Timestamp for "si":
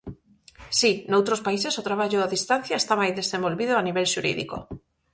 0.79-0.91